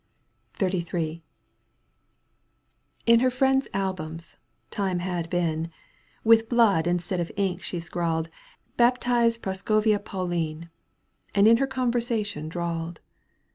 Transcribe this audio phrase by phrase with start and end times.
[0.57, 1.21] XXXIIL
[3.05, 4.35] In her friends' albums,
[4.71, 5.69] time had been,
[6.23, 8.27] With blood instead of ink she scrawled.
[8.77, 10.71] Baptized Prascovia Pauline,
[11.35, 12.99] And in her conversation drawled.